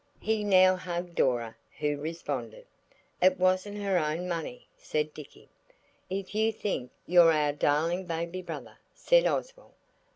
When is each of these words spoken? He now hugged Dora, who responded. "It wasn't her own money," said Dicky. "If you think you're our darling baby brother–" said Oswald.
He 0.19 0.43
now 0.43 0.77
hugged 0.77 1.13
Dora, 1.13 1.55
who 1.77 1.95
responded. 1.95 2.65
"It 3.21 3.37
wasn't 3.39 3.77
her 3.83 3.99
own 3.99 4.27
money," 4.27 4.65
said 4.75 5.13
Dicky. 5.13 5.47
"If 6.09 6.33
you 6.33 6.51
think 6.51 6.89
you're 7.05 7.31
our 7.31 7.51
darling 7.53 8.07
baby 8.07 8.41
brother–" 8.41 8.79
said 8.95 9.27
Oswald. 9.27 9.73